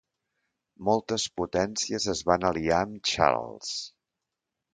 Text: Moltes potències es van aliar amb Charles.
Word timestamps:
Moltes 0.87 1.25
potències 1.41 2.07
es 2.15 2.23
van 2.31 2.47
aliar 2.51 2.81
amb 2.87 3.07
Charles. 3.13 3.77